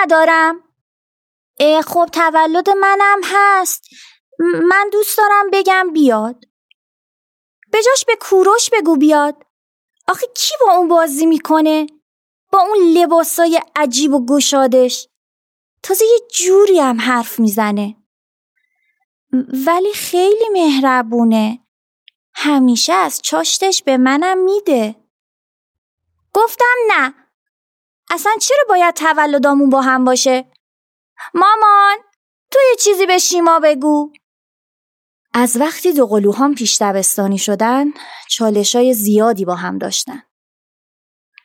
ندارم. 0.00 0.64
خب 1.86 2.08
تولد 2.12 2.70
منم 2.70 3.20
هست. 3.24 3.84
من 4.38 4.88
دوست 4.92 5.18
دارم 5.18 5.50
بگم 5.52 5.90
بیاد. 5.92 6.44
بجاش 7.72 8.04
به 8.04 8.16
کوروش 8.20 8.70
بگو 8.70 8.96
بیاد. 8.96 9.46
آخه 10.08 10.26
کی 10.34 10.54
با 10.60 10.72
اون 10.72 10.88
بازی 10.88 11.26
می‌کنه؟ 11.26 11.86
با 12.52 12.60
اون 12.60 12.78
لباسای 12.78 13.60
عجیب 13.76 14.14
و 14.14 14.26
گشادش. 14.26 15.08
تازه 15.82 16.04
یه 16.04 16.20
جوری 16.34 16.80
هم 16.80 17.00
حرف 17.00 17.40
می‌زنه. 17.40 17.96
ولی 19.66 19.92
خیلی 19.92 20.48
مهربونه. 20.52 21.66
همیشه 22.34 22.92
از 22.92 23.22
چاشتش 23.22 23.82
به 23.82 23.96
منم 23.96 24.38
میده. 24.38 24.96
گفتم 26.34 26.76
نه. 26.88 27.14
اصلا 28.10 28.32
چرا 28.40 28.64
باید 28.68 28.94
تولدامون 28.94 29.70
با 29.70 29.80
هم 29.80 30.04
باشه؟ 30.04 30.44
مامان 31.34 31.96
تو 32.50 32.58
یه 32.70 32.76
چیزی 32.76 33.06
به 33.06 33.18
شیما 33.18 33.60
بگو. 33.60 34.12
از 35.34 35.56
وقتی 35.60 35.92
دو 35.92 36.06
قلوهام 36.06 36.54
پیش 36.54 36.82
دبستانی 36.82 37.38
شدن 37.38 37.86
چالشای 38.28 38.94
زیادی 38.94 39.44
با 39.44 39.54
هم 39.54 39.78
داشتن. 39.78 40.22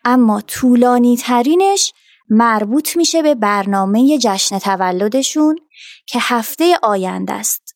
اما 0.06 0.42
طولانی 0.42 1.18
ترینش 1.18 1.94
مربوط 2.30 2.98
میشه 2.98 3.22
به 3.22 3.36
برنامه 3.36 4.18
جشن 4.18 4.60
تولدشون 4.60 5.60
که 6.08 6.20
هفته 6.22 6.80
آینده 6.84 7.34
است. 7.34 7.76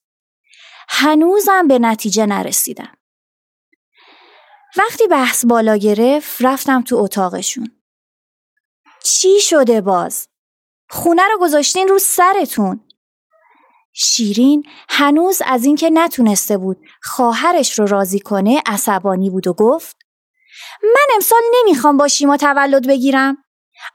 هنوزم 0.90 1.68
به 1.68 1.80
نتیجه 1.80 2.26
نرسیدن 2.26 2.94
وقتی 4.78 5.08
بحث 5.08 5.46
بالا 5.46 5.78
گرفت 5.78 6.42
رفتم 6.42 6.82
تو 6.82 6.96
اتاقشون. 6.96 7.79
چی 9.12 9.40
شده 9.40 9.82
باز؟ 9.82 10.28
خونه 10.90 11.22
رو 11.32 11.40
گذاشتین 11.42 11.88
رو 11.88 12.00
سرتون 12.00 12.90
شیرین 13.94 14.64
هنوز 14.90 15.42
از 15.46 15.66
اینکه 15.66 15.90
نتونسته 15.90 16.58
بود 16.58 16.78
خواهرش 17.04 17.80
رو 17.80 17.88
راضی 17.88 18.20
کنه 18.20 18.62
عصبانی 18.66 19.30
بود 19.30 19.48
و 19.48 19.54
گفت 19.54 19.98
من 20.84 21.08
امسال 21.16 21.42
نمی‌خوام 21.54 21.98
با 21.98 22.08
شیما 22.08 22.38
تولد 22.38 22.88
بگیرم 22.88 23.44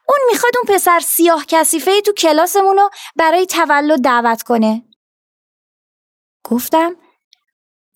اون 0.09 0.19
می‌خواد 0.33 0.53
اون 0.57 0.77
پسر 0.77 1.01
سیاه 1.01 1.45
کسیفه 1.47 2.01
تو 2.01 2.12
کلاسمون 2.12 2.77
رو 2.77 2.91
برای 3.17 3.47
تولد 3.47 4.01
دعوت 4.01 4.42
کنه 4.42 4.83
گفتم 6.45 6.97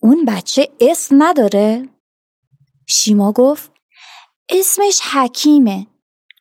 اون 0.01 0.25
بچه 0.25 0.69
اسم 0.79 1.23
نداره؟ 1.23 1.89
شیما 2.87 3.31
گفت 3.31 3.71
اسمش 4.49 5.01
حکیمه 5.13 5.87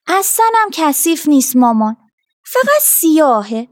اصلا 0.09 0.47
هم 0.55 0.69
کثیف 0.73 1.29
نیست 1.29 1.57
مامان 1.57 1.97
فقط 2.45 2.83
سیاهه 2.83 3.69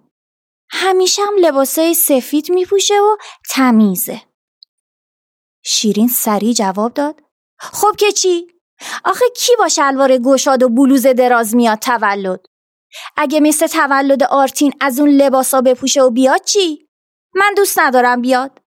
همیشه 0.71 1.23
هم 1.23 1.35
لباسای 1.41 1.95
سفید 1.95 2.51
میپوشه 2.51 2.95
و 2.95 3.17
تمیزه 3.51 4.23
شیرین 5.65 6.09
سریع 6.09 6.53
جواب 6.53 6.95
داد 6.95 7.23
خب 7.59 7.97
که 7.99 8.13
چی؟ 8.13 8.47
آخه 9.05 9.25
کی 9.37 9.53
با 9.59 9.69
شلوار 9.69 10.19
گشاد 10.19 10.63
و 10.63 10.69
بلوز 10.69 11.07
دراز 11.07 11.57
میاد 11.57 11.79
تولد؟ 11.79 12.47
اگه 13.17 13.41
مثل 13.41 13.67
تولد 13.67 14.23
آرتین 14.23 14.73
از 14.81 15.01
اون 15.01 15.11
لباسا 15.11 15.61
بپوشه 15.61 16.03
و 16.03 16.11
بیاد 16.11 16.45
چی؟ 16.45 16.89
من 17.35 17.55
دوست 17.57 17.79
ندارم 17.79 18.21
بیاد 18.21 18.61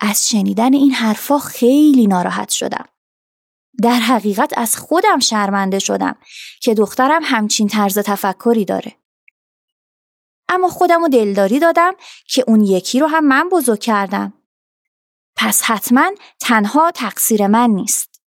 از 0.00 0.28
شنیدن 0.28 0.74
این 0.74 0.92
حرفا 0.92 1.38
خیلی 1.38 2.06
ناراحت 2.06 2.50
شدم 2.50 2.88
در 3.82 4.00
حقیقت 4.00 4.58
از 4.58 4.76
خودم 4.76 5.18
شرمنده 5.18 5.78
شدم 5.78 6.16
که 6.60 6.74
دخترم 6.74 7.22
همچین 7.24 7.68
طرز 7.68 7.98
تفکری 7.98 8.64
داره. 8.64 8.96
اما 10.48 10.68
خودم 10.68 11.08
دلداری 11.08 11.58
دادم 11.58 11.92
که 12.26 12.44
اون 12.46 12.60
یکی 12.60 13.00
رو 13.00 13.06
هم 13.06 13.24
من 13.24 13.48
بزرگ 13.48 13.80
کردم. 13.80 14.32
پس 15.36 15.62
حتما 15.62 16.10
تنها 16.40 16.90
تقصیر 16.90 17.46
من 17.46 17.70
نیست. 17.70 18.20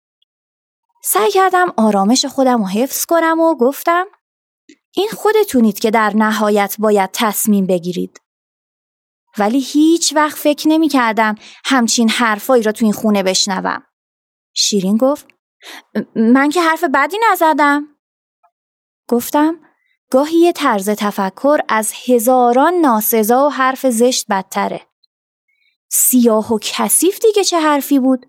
سعی 1.05 1.31
کردم 1.31 1.73
آرامش 1.77 2.25
خودم 2.25 2.59
رو 2.59 2.67
حفظ 2.67 3.05
کنم 3.05 3.41
و 3.41 3.57
گفتم 3.57 4.07
این 4.95 5.09
خودتونید 5.09 5.79
که 5.79 5.91
در 5.91 6.13
نهایت 6.17 6.77
باید 6.79 7.11
تصمیم 7.13 7.67
بگیرید. 7.67 8.21
ولی 9.39 9.61
هیچ 9.61 10.13
وقت 10.17 10.39
فکر 10.39 10.69
نمی 10.69 10.89
کردم 10.89 11.35
همچین 11.65 12.09
حرفایی 12.09 12.63
را 12.63 12.73
تو 12.73 12.85
این 12.85 12.93
خونه 12.93 13.23
بشنوم. 13.23 13.83
شیرین 14.55 14.97
گفت 14.97 15.27
من 16.17 16.51
که 16.51 16.63
حرف 16.63 16.85
بدی 16.85 17.17
نزدم. 17.33 17.89
گفتم 19.09 19.61
گاهی 20.11 20.37
یه 20.37 20.53
طرز 20.53 20.91
تفکر 20.91 21.59
از 21.69 21.93
هزاران 22.07 22.75
ناسزا 22.75 23.47
و 23.47 23.49
حرف 23.49 23.87
زشت 23.87 24.27
بدتره. 24.31 24.81
سیاه 25.91 26.53
و 26.53 26.59
کثیف 26.63 27.19
دیگه 27.21 27.45
چه 27.45 27.61
حرفی 27.61 27.99
بود؟ 27.99 28.27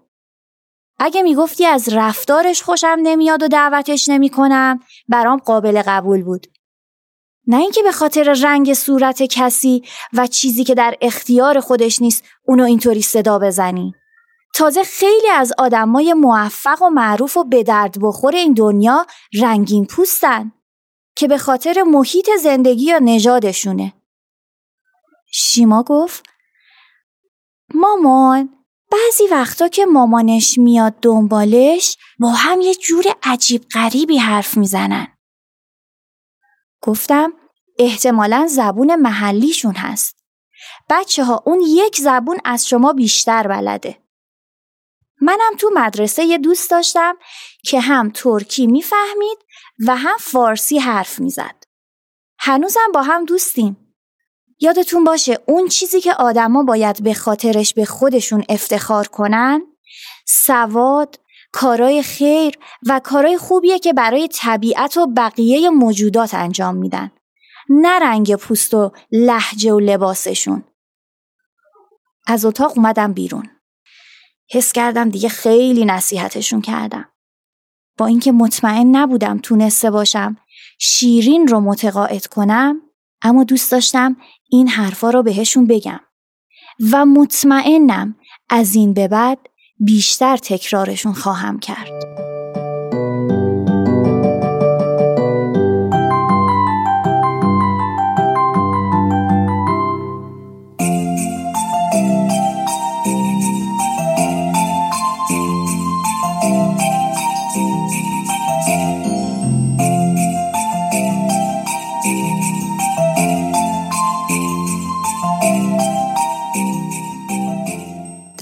اگه 1.00 1.22
می‌گفتی 1.22 1.66
از 1.66 1.90
رفتارش 1.90 2.64
خوشم 2.64 2.98
نمیاد 3.04 3.44
و 3.44 3.48
دعوتش 3.48 4.10
نمی‌کنم 4.10 4.80
برام 5.08 5.40
قابل 5.40 5.82
قبول 5.88 6.24
بود. 6.24 6.48
نه 7.48 7.58
اینکه 7.58 7.84
به 7.84 7.92
خاطر 7.92 8.34
رنگ 8.44 8.74
صورت 8.74 9.24
کسی 9.24 9.84
و 10.14 10.28
چیزی 10.28 10.64
که 10.64 10.76
در 10.76 10.98
اختیار 11.02 11.60
خودش 11.60 12.02
نیست 12.02 12.24
اونو 12.48 12.64
اینطوری 12.64 13.02
صدا 13.02 13.40
بزنی. 13.40 13.94
تازه 14.54 14.84
خیلی 14.84 15.30
از 15.30 15.54
آدمای 15.58 16.14
موفق 16.14 16.82
و 16.82 16.90
معروف 16.90 17.38
و 17.38 17.44
به 17.44 17.64
درد 17.64 17.98
بخور 18.02 18.36
این 18.36 18.54
دنیا 18.54 19.06
رنگین 19.42 19.86
پوستن 19.86 20.52
که 21.16 21.28
به 21.28 21.38
خاطر 21.38 21.84
محیط 21.84 22.30
زندگی 22.40 22.86
یا 22.86 23.00
نژادشونه. 23.00 23.94
شیما 25.32 25.84
گفت 25.84 26.24
مامان 27.74 28.50
بعضی 28.92 29.28
وقتا 29.32 29.68
که 29.68 29.86
مامانش 29.86 30.58
میاد 30.58 30.94
دنبالش 31.02 31.98
با 32.20 32.30
هم 32.30 32.62
یه 32.62 32.76
جور 32.76 33.06
عجیب 33.24 33.66
غریبی 33.74 34.18
حرف 34.18 34.58
می‌زنن. 34.58 35.08
گفتم 36.82 37.34
احتمالا 37.80 38.48
زبون 38.50 38.96
محلیشون 38.96 39.76
هست. 39.76 40.16
بچه 40.90 41.24
ها 41.24 41.44
اون 41.46 41.62
یک 41.68 41.98
زبون 41.98 42.38
از 42.46 42.68
شما 42.68 42.94
بیشتر 42.94 43.48
بلده. 43.48 44.03
منم 45.24 45.56
تو 45.60 45.72
مدرسه 45.74 46.24
یه 46.24 46.38
دوست 46.38 46.72
داشتم 46.72 47.16
که 47.64 47.80
هم 47.80 48.12
ترکی 48.14 48.68
می‌فهمید 48.68 49.38
و 49.88 49.96
هم 49.96 50.18
فارسی 50.20 50.80
حرف 50.80 51.20
می‌زد. 51.20 51.64
هنوزم 52.40 52.92
با 52.94 53.02
هم 53.02 53.26
دوستیم. 53.26 53.96
یادتون 54.60 55.04
باشه 55.04 55.40
اون 55.46 55.68
چیزی 55.68 56.02
که 56.02 56.14
آدما 56.14 56.64
باید 56.64 57.04
به 57.04 57.14
خاطرش 57.14 57.74
به 57.74 57.86
خودشون 57.86 58.44
افتخار 58.50 59.08
کنن 59.08 59.62
سواد، 60.28 61.20
کارای 61.52 62.04
خیر 62.04 62.58
و 62.88 63.02
کارای 63.04 63.38
خوبیه 63.38 63.80
که 63.80 63.94
برای 63.94 64.28
طبیعت 64.28 64.98
و 64.98 65.08
بقیه 65.08 65.70
موجودات 65.70 66.34
انجام 66.34 66.76
میدن. 66.76 67.12
نه 67.70 68.00
رنگ 68.00 68.36
پوست 68.36 68.74
و 68.74 68.92
لحجه 69.12 69.74
و 69.74 69.80
لباسشون. 69.80 70.64
از 72.28 72.46
اتاق 72.46 72.78
اومدم 72.78 73.14
بیرون. 73.14 73.50
حس 74.54 74.72
کردم 74.72 75.10
دیگه 75.10 75.30
خیلی 75.30 75.86
نصیحتشون 75.86 76.62
کردم. 76.62 77.10
با 77.98 78.06
اینکه 78.06 78.32
مطمئن 78.32 78.96
نبودم 78.96 79.40
تونسته 79.40 79.92
باشم 79.92 80.38
شیرین 80.80 81.48
رو 81.48 81.60
متقاعد 81.60 82.28
کنم 82.28 82.82
اما 83.22 83.44
دوست 83.44 83.72
داشتم 83.72 84.18
این 84.50 84.68
حرفا 84.68 85.10
رو 85.10 85.24
بهشون 85.24 85.68
بگم 85.68 86.00
و 86.92 87.06
مطمئنم 87.06 88.16
از 88.50 88.76
این 88.76 88.94
به 88.94 89.08
بعد 89.08 89.40
بیشتر 89.80 90.38
تکرارشون 90.38 91.14
خواهم 91.14 91.60
کرد. 91.60 92.23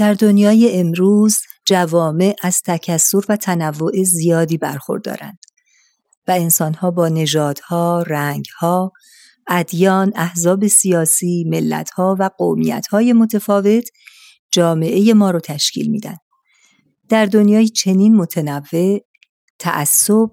در 0.01 0.13
دنیای 0.13 0.79
امروز 0.79 1.37
جوامع 1.65 2.35
از 2.41 2.61
تکسر 2.61 3.21
و 3.29 3.35
تنوع 3.35 4.03
زیادی 4.03 4.57
برخوردارند 4.57 5.37
و 6.27 6.31
انسانها 6.31 6.91
با 6.91 7.09
نژادها، 7.09 8.03
رنگها، 8.07 8.91
ادیان، 9.47 10.11
احزاب 10.15 10.67
سیاسی، 10.67 11.45
ملتها 11.47 12.15
و 12.19 12.29
قومیتهای 12.37 13.13
متفاوت 13.13 13.89
جامعه 14.51 15.13
ما 15.13 15.31
رو 15.31 15.39
تشکیل 15.39 15.91
میدن. 15.91 16.17
در 17.09 17.25
دنیای 17.25 17.69
چنین 17.69 18.15
متنوع 18.15 18.99
تعصب 19.59 20.29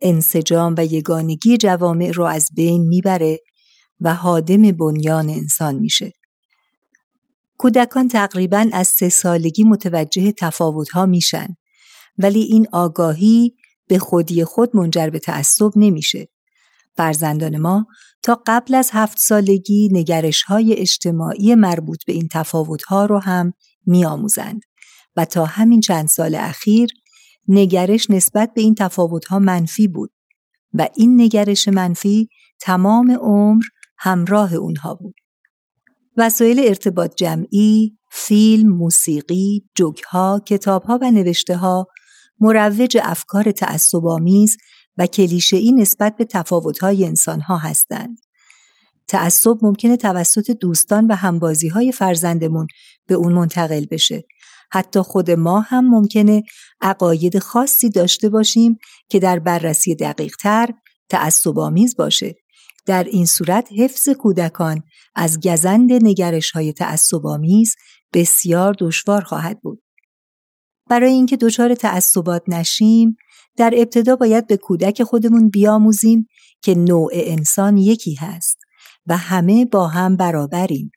انسجام 0.00 0.74
و 0.78 0.84
یگانگی 0.84 1.56
جوامع 1.56 2.10
رو 2.10 2.24
از 2.24 2.48
بین 2.54 2.88
می‌بره 2.88 3.40
و 4.00 4.14
حادم 4.14 4.72
بنیان 4.72 5.30
انسان 5.30 5.74
میشه. 5.74 6.12
کودکان 7.58 8.08
تقریبا 8.08 8.66
از 8.72 8.88
سه 8.88 9.08
سالگی 9.08 9.64
متوجه 9.64 10.32
تفاوتها 10.32 11.06
میشن 11.06 11.56
ولی 12.18 12.40
این 12.40 12.66
آگاهی 12.72 13.56
به 13.88 13.98
خودی 13.98 14.44
خود 14.44 14.76
منجر 14.76 15.10
به 15.10 15.18
تعصب 15.18 15.70
نمیشه. 15.76 16.28
فرزندان 16.96 17.58
ما 17.58 17.86
تا 18.22 18.42
قبل 18.46 18.74
از 18.74 18.90
هفت 18.92 19.18
سالگی 19.18 19.88
نگرش 19.92 20.42
های 20.42 20.74
اجتماعی 20.74 21.54
مربوط 21.54 22.04
به 22.06 22.12
این 22.12 22.28
تفاوتها 22.32 23.04
رو 23.04 23.18
هم 23.18 23.52
میآموزند 23.86 24.60
و 25.16 25.24
تا 25.24 25.44
همین 25.44 25.80
چند 25.80 26.08
سال 26.08 26.34
اخیر 26.34 26.88
نگرش 27.48 28.10
نسبت 28.10 28.54
به 28.54 28.60
این 28.60 28.74
تفاوتها 28.74 29.38
منفی 29.38 29.88
بود 29.88 30.10
و 30.74 30.88
این 30.96 31.20
نگرش 31.20 31.68
منفی 31.68 32.28
تمام 32.60 33.10
عمر 33.10 33.62
همراه 33.98 34.54
اونها 34.54 34.94
بود. 34.94 35.14
وسایل 36.18 36.60
ارتباط 36.60 37.14
جمعی، 37.16 37.98
فیلم، 38.12 38.68
موسیقی، 38.68 39.64
جوکها، 39.74 40.42
کتابها 40.46 40.98
و 41.02 41.10
نوشته 41.10 41.56
مروج 42.40 42.98
افکار 43.02 43.50
تعصبآمیز 43.50 44.56
و 44.96 45.06
کلیشه‌ای 45.06 45.72
نسبت 45.72 46.16
به 46.16 46.24
تفاوت‌های 46.24 47.04
انسانها 47.04 47.56
هستند. 47.56 48.18
تعصب 49.08 49.56
ممکنه 49.62 49.96
توسط 49.96 50.50
دوستان 50.50 51.06
و 51.06 51.14
همبازی 51.14 51.68
های 51.68 51.92
فرزندمون 51.92 52.66
به 53.06 53.14
اون 53.14 53.32
منتقل 53.32 53.86
بشه. 53.90 54.24
حتی 54.70 55.00
خود 55.00 55.30
ما 55.30 55.60
هم 55.60 55.88
ممکنه 55.90 56.42
عقاید 56.80 57.38
خاصی 57.38 57.90
داشته 57.90 58.28
باشیم 58.28 58.78
که 59.08 59.18
در 59.18 59.38
بررسی 59.38 59.94
دقیق 59.94 60.36
تر 60.36 60.74
تعصبآمیز 61.08 61.96
باشه. 61.96 62.34
در 62.88 63.04
این 63.04 63.26
صورت 63.26 63.68
حفظ 63.78 64.08
کودکان 64.08 64.82
از 65.14 65.40
گزند 65.40 65.92
نگرش 65.92 66.50
های 66.50 66.74
بسیار 68.12 68.74
دشوار 68.78 69.22
خواهد 69.22 69.60
بود. 69.60 69.82
برای 70.90 71.12
اینکه 71.12 71.36
دچار 71.36 71.74
تعصبات 71.74 72.42
نشیم 72.48 73.16
در 73.56 73.74
ابتدا 73.76 74.16
باید 74.16 74.46
به 74.46 74.56
کودک 74.56 75.02
خودمون 75.02 75.48
بیاموزیم 75.48 76.26
که 76.62 76.74
نوع 76.74 77.10
انسان 77.14 77.76
یکی 77.76 78.14
هست 78.14 78.58
و 79.06 79.16
همه 79.16 79.64
با 79.64 79.88
هم 79.88 80.16
برابریم. 80.16 80.90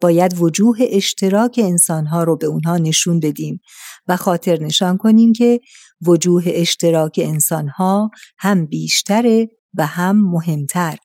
باید 0.00 0.40
وجوه 0.40 0.78
اشتراک 0.80 1.60
انسانها 1.62 2.22
رو 2.24 2.36
به 2.36 2.46
اونها 2.46 2.76
نشون 2.78 3.20
بدیم 3.20 3.60
و 4.08 4.16
خاطر 4.16 4.62
نشان 4.62 4.96
کنیم 4.96 5.32
که 5.32 5.60
وجوه 6.06 6.44
اشتراک 6.46 7.20
انسانها 7.24 8.10
هم 8.38 8.66
بیشتره 8.66 9.48
و 9.74 9.86
هم 9.86 10.30
مهمتر. 10.30 10.96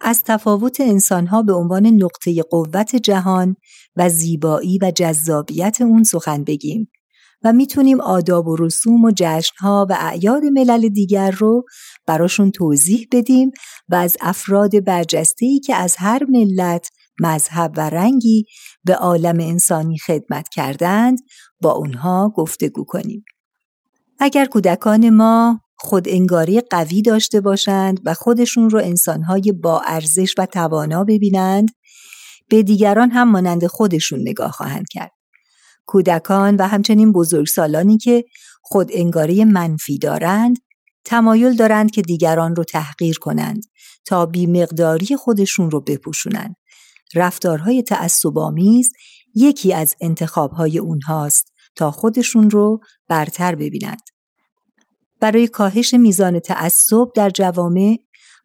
از 0.00 0.22
تفاوت 0.24 0.80
انسانها 0.80 1.42
به 1.42 1.52
عنوان 1.52 1.86
نقطه 1.86 2.42
قوت 2.42 2.96
جهان 2.96 3.56
و 3.96 4.08
زیبایی 4.08 4.78
و 4.82 4.90
جذابیت 4.90 5.80
اون 5.80 6.04
سخن 6.04 6.44
بگیم 6.44 6.90
و 7.44 7.52
می‌تونیم 7.52 8.00
آداب 8.00 8.48
و 8.48 8.56
رسوم 8.56 9.04
و 9.04 9.10
جشنها 9.16 9.86
و 9.90 9.96
اعیاد 10.00 10.44
ملل 10.44 10.88
دیگر 10.88 11.30
رو 11.30 11.64
براشون 12.06 12.50
توضیح 12.50 13.08
بدیم 13.12 13.50
و 13.88 13.94
از 13.94 14.16
افراد 14.20 14.84
برجسته‌ای 14.84 15.60
که 15.60 15.74
از 15.74 15.96
هر 15.98 16.24
ملت 16.28 16.90
مذهب 17.20 17.72
و 17.76 17.90
رنگی 17.90 18.44
به 18.84 18.94
عالم 18.94 19.40
انسانی 19.40 19.98
خدمت 19.98 20.48
کردند 20.48 21.18
با 21.60 21.72
اونها 21.72 22.32
گفتگو 22.36 22.84
کنیم. 22.84 23.24
اگر 24.18 24.44
کودکان 24.44 25.10
ما 25.10 25.60
خود 25.78 26.08
انگاری 26.08 26.60
قوی 26.60 27.02
داشته 27.02 27.40
باشند 27.40 28.00
و 28.04 28.14
خودشون 28.14 28.70
رو 28.70 28.78
انسانهای 28.78 29.52
با 29.52 29.80
ارزش 29.80 30.34
و 30.38 30.46
توانا 30.46 31.04
ببینند 31.04 31.70
به 32.48 32.62
دیگران 32.62 33.10
هم 33.10 33.30
مانند 33.30 33.66
خودشون 33.66 34.20
نگاه 34.20 34.50
خواهند 34.50 34.86
کرد. 34.90 35.12
کودکان 35.86 36.56
و 36.56 36.66
همچنین 36.66 37.12
بزرگسالانی 37.12 37.98
که 37.98 38.24
خود 38.62 38.88
انگاری 38.92 39.44
منفی 39.44 39.98
دارند 39.98 40.56
تمایل 41.04 41.56
دارند 41.56 41.90
که 41.90 42.02
دیگران 42.02 42.56
رو 42.56 42.64
تحقیر 42.64 43.18
کنند 43.18 43.62
تا 44.04 44.26
بیمقداری 44.26 45.16
خودشون 45.16 45.70
رو 45.70 45.80
بپوشونند. 45.80 46.56
رفتارهای 47.14 47.82
تعصبآمیز 47.82 48.92
یکی 49.34 49.74
از 49.74 49.94
انتخابهای 50.00 50.78
اونهاست 50.78 51.52
تا 51.74 51.90
خودشون 51.90 52.50
رو 52.50 52.80
برتر 53.08 53.54
ببینند. 53.54 54.02
برای 55.20 55.48
کاهش 55.48 55.94
میزان 55.94 56.38
تعصب 56.38 57.06
در 57.14 57.30
جوامع 57.30 57.98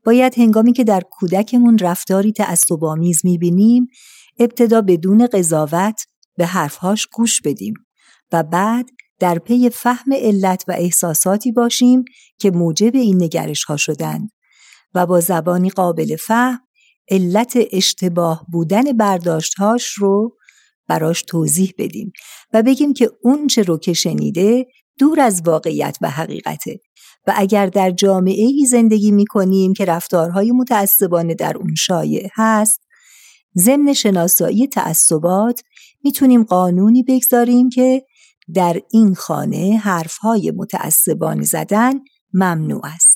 باید 0.05 0.39
هنگامی 0.39 0.73
که 0.73 0.83
در 0.83 1.01
کودکمون 1.01 1.77
رفتاری 1.77 2.31
تعصبآمیز 2.31 3.21
می‌بینیم 3.25 3.87
ابتدا 4.39 4.81
بدون 4.81 5.27
قضاوت 5.27 6.05
به 6.37 6.45
حرفهاش 6.45 7.07
گوش 7.07 7.41
بدیم 7.41 7.73
و 8.31 8.43
بعد 8.43 8.89
در 9.19 9.39
پی 9.39 9.69
فهم 9.69 10.13
علت 10.13 10.63
و 10.67 10.71
احساساتی 10.71 11.51
باشیم 11.51 12.05
که 12.39 12.51
موجب 12.51 12.95
این 12.95 13.23
نگرش 13.23 13.63
ها 13.63 13.77
شدند 13.77 14.31
و 14.93 15.05
با 15.05 15.19
زبانی 15.19 15.69
قابل 15.69 16.15
فهم 16.15 16.59
علت 17.09 17.57
اشتباه 17.71 18.45
بودن 18.51 18.97
برداشتهاش 18.97 19.93
رو 19.93 20.37
براش 20.87 21.23
توضیح 21.23 21.73
بدیم 21.77 22.11
و 22.53 22.63
بگیم 22.63 22.93
که 22.93 23.11
اون 23.21 23.47
چه 23.47 23.63
رو 23.63 23.77
که 23.77 23.93
شنیده 23.93 24.67
دور 24.99 25.19
از 25.19 25.41
واقعیت 25.45 25.97
و 26.01 26.09
حقیقته 26.09 26.79
و 27.27 27.33
اگر 27.35 27.67
در 27.67 27.91
جامعه 27.91 28.45
ای 28.45 28.65
زندگی 28.65 29.11
می 29.11 29.25
کنیم 29.25 29.73
که 29.73 29.85
رفتارهای 29.85 30.51
متعصبانه 30.51 31.33
در 31.33 31.57
اون 31.57 31.75
شایع 31.75 32.27
هست 32.35 32.79
ضمن 33.57 33.93
شناسایی 33.93 34.67
تعصبات 34.67 35.61
می‌تونیم 36.03 36.43
قانونی 36.43 37.03
بگذاریم 37.03 37.69
که 37.69 38.05
در 38.53 38.81
این 38.91 39.15
خانه 39.15 39.77
حرفهای 39.83 40.51
متعصبانه 40.55 41.43
زدن 41.43 41.93
ممنوع 42.33 42.81
است. 42.83 43.10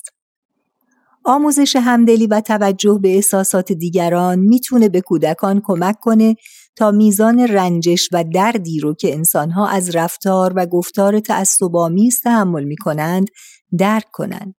آموزش 1.28 1.76
همدلی 1.76 2.26
و 2.26 2.40
توجه 2.40 2.98
به 3.02 3.14
احساسات 3.14 3.72
دیگران 3.72 4.38
می‌تونه 4.38 4.88
به 4.88 5.00
کودکان 5.00 5.60
کمک 5.64 5.96
کنه 6.00 6.34
تا 6.76 6.90
میزان 6.90 7.40
رنجش 7.40 8.08
و 8.12 8.24
دردی 8.24 8.80
رو 8.80 8.94
که 8.94 9.14
انسانها 9.14 9.68
از 9.68 9.96
رفتار 9.96 10.52
و 10.56 10.66
گفتار 10.66 11.20
تعصب‌آمیز 11.20 12.20
تحمل 12.20 12.64
می‌کنند 12.64 13.26
درک 13.78 14.04
کنند. 14.12 14.54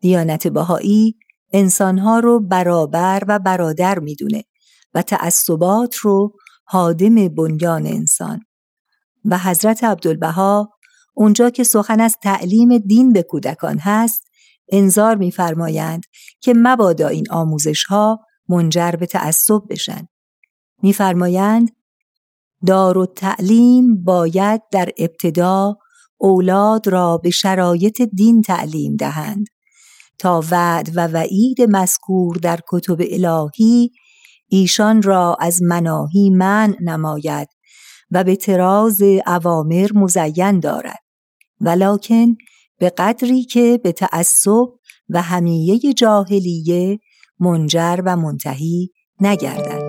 دیانت 0.00 0.48
بهایی 0.48 1.16
انسانها 1.52 2.18
رو 2.18 2.40
برابر 2.40 3.22
و 3.28 3.38
برادر 3.38 3.98
می‌دونه 3.98 4.44
و 4.94 5.02
تعصبات 5.02 5.94
رو 5.94 6.32
حادم 6.64 7.28
بنیان 7.28 7.86
انسان 7.86 8.40
و 9.24 9.38
حضرت 9.38 9.84
عبدالبها 9.84 10.70
اونجا 11.14 11.50
که 11.50 11.64
سخن 11.64 12.00
از 12.00 12.16
تعلیم 12.22 12.78
دین 12.78 13.12
به 13.12 13.22
کودکان 13.22 13.78
هست 13.78 14.27
انظار 14.72 15.16
میفرمایند 15.16 16.02
که 16.40 16.54
مبادا 16.56 17.08
این 17.08 17.30
آموزش 17.30 17.84
ها 17.84 18.20
منجر 18.48 18.90
به 18.90 19.06
تعصب 19.06 19.62
بشن. 19.70 20.08
میفرمایند 20.82 21.70
دار 22.66 22.98
و 22.98 23.06
تعلیم 23.06 24.04
باید 24.04 24.62
در 24.72 24.88
ابتدا 24.98 25.76
اولاد 26.18 26.88
را 26.88 27.18
به 27.18 27.30
شرایط 27.30 28.02
دین 28.02 28.42
تعلیم 28.42 28.96
دهند 28.96 29.46
تا 30.18 30.44
وعد 30.50 30.90
و 30.94 31.06
وعید 31.06 31.62
مذکور 31.62 32.36
در 32.36 32.60
کتب 32.68 32.98
الهی 33.00 33.90
ایشان 34.48 35.02
را 35.02 35.36
از 35.40 35.62
مناهی 35.62 36.30
من 36.30 36.76
نماید 36.80 37.48
و 38.10 38.24
به 38.24 38.36
تراز 38.36 39.02
اوامر 39.26 39.90
مزین 39.94 40.60
دارد. 40.60 40.98
ولکن 41.60 42.36
به 42.78 42.90
قدری 42.90 43.44
که 43.44 43.80
به 43.82 43.92
تعصب 43.92 44.68
و 45.08 45.22
همیه 45.22 45.92
جاهلیه 45.96 46.98
منجر 47.40 48.00
و 48.04 48.16
منتهی 48.16 48.90
نگردد. 49.20 49.87